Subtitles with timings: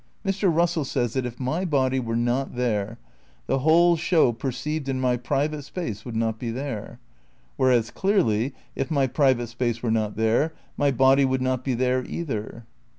[0.25, 0.51] Mr.
[0.51, 2.97] Eussell says that if my body were not there
[3.45, 6.99] the whole show perceived in my private space would not be there:
[7.55, 12.03] whereas, clearly, if my private space were not there my body would not be there
[12.05, 12.65] either.